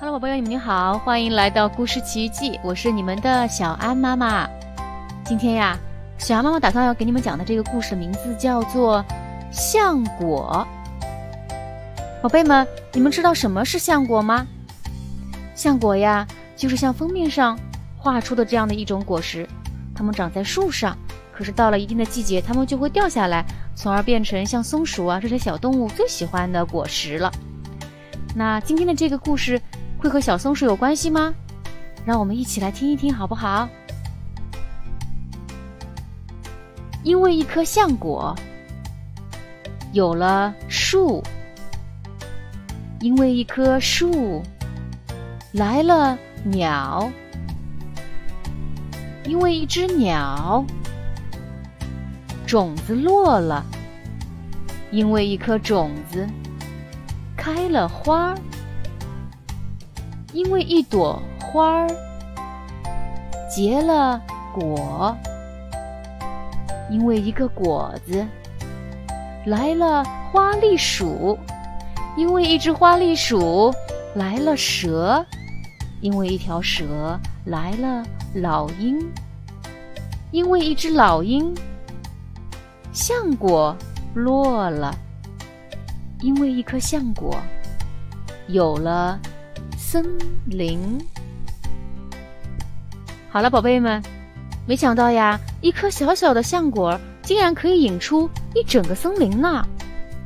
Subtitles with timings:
[0.00, 4.48] Hello，宝贝们，你们好，欢迎来到故事奇遇记，我是你们的小安妈妈。
[5.24, 5.76] 今天呀，
[6.18, 9.04] 小安妈妈打算要给你们讲的这个故事名字叫做
[9.50, 10.64] 《橡果》。
[12.22, 14.46] 宝贝们，你们知道什么是橡果吗？
[15.56, 16.24] 橡果呀，
[16.56, 17.58] 就是像封面上
[17.96, 19.48] 画出的这样的一种果实，
[19.96, 20.96] 它们长在树上，
[21.32, 23.44] 可是到了一定的季节，它们就会掉下来，
[23.74, 27.32] 从而变成像松鼠啊这些小动物最喜欢的果实了。
[28.36, 29.60] 那今天的这个故事
[29.98, 31.34] 会和小松鼠有关系吗？
[32.04, 33.68] 让我们一起来听一听，好不好？
[37.02, 38.34] 因为一颗橡果，
[39.92, 41.22] 有了树；
[43.00, 44.42] 因为一棵树，
[45.52, 47.10] 来了鸟；
[49.24, 50.64] 因为一只鸟，
[52.46, 53.64] 种子落了；
[54.90, 56.26] 因为一颗种子。
[57.36, 58.38] 开了花儿，
[60.32, 61.88] 因为一朵花儿
[63.48, 64.20] 结了
[64.54, 65.16] 果；
[66.90, 68.26] 因为一个果子
[69.46, 71.36] 来了花栗鼠；
[72.16, 73.72] 因为一只花栗鼠
[74.14, 75.24] 来了蛇；
[76.00, 78.04] 因为一条蛇来了
[78.34, 78.98] 老鹰；
[80.30, 81.54] 因为一只老鹰
[82.92, 83.74] 橡果
[84.14, 84.94] 落了。
[86.20, 87.36] 因为一颗橡果，
[88.48, 89.18] 有了
[89.90, 90.04] 森
[90.44, 91.00] 林。
[93.30, 94.02] 好了，宝贝们，
[94.66, 99.66] 没想到呀，一颗小小的橡果竟然可以引出一整个森林呢。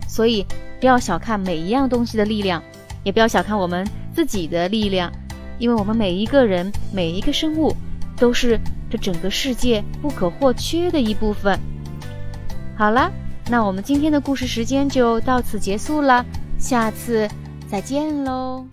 [0.08, 0.44] 所以，
[0.80, 2.60] 不要小看每一样东西的力量，
[3.04, 5.12] 也不要小看我们自己的力量，
[5.60, 7.72] 因为我们每一个人、每一个生物，
[8.16, 8.58] 都是
[8.91, 11.56] 这整个世界不可或缺的一部分。
[12.76, 13.12] 好了。
[13.48, 16.24] 那我们今天的故事时间就到此结束了，
[16.58, 17.28] 下次
[17.69, 18.64] 再见喽。